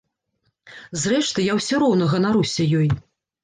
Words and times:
Зрэшты, 1.03 1.45
я 1.51 1.59
ўсё 1.59 1.75
роўна 1.87 2.11
ганаруся 2.17 2.69
ёй. 2.83 2.87